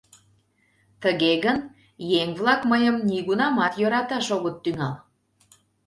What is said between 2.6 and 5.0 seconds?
мыйым нигунамат йӧраташ огыт тӱҥал.